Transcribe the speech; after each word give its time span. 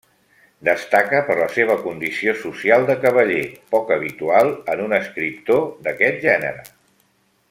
Destaca 0.67 1.19
per 1.27 1.35
la 1.39 1.49
seva 1.57 1.75
condició 1.83 2.33
social 2.39 2.87
de 2.89 2.95
cavaller, 3.05 3.43
poc 3.75 3.93
habitual 3.97 4.51
en 4.75 4.83
un 4.87 4.99
escriptor 5.01 5.63
d'aquest 5.89 6.23
gènere. 6.29 6.69